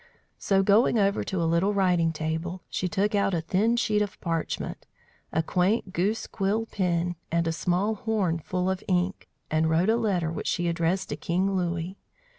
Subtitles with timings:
[0.39, 4.19] So going over to a little writing table, she took out a thin sheet of
[4.19, 4.87] parchment,
[5.31, 9.95] a quaint goose quill pen, and a small horn full of ink, and wrote a
[9.95, 11.99] letter which she addressed to King Louis.